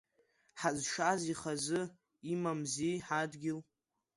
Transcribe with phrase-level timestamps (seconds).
[0.59, 1.81] Ҳазшаз ихазы
[2.33, 3.59] имамзи ҳадгьыл?